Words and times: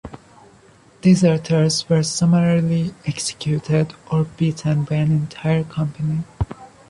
Deserters 1.01 1.87
were 1.87 2.01
summarily 2.01 2.95
executed 3.05 3.93
or 4.11 4.23
beaten 4.23 4.83
by 4.83 4.95
an 4.95 5.11
entire 5.11 5.63
company. 5.63 6.23